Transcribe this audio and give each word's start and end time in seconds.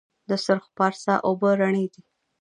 د 0.29 0.31
سرخ 0.45 0.65
پارسا 0.77 1.13
اوبه 1.27 1.49
رڼې 1.59 1.85
دي 1.93 2.01